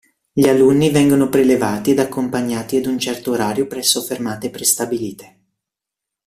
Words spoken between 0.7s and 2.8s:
vengono prelevati ed accompagnati